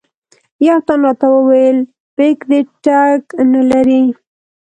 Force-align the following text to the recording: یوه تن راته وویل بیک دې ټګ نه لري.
یوه 0.65 0.79
تن 0.87 0.99
راته 1.07 1.27
وویل 1.33 1.77
بیک 2.15 2.39
دې 2.49 2.59
ټګ 2.83 3.21
نه 3.53 3.61
لري. 3.71 4.03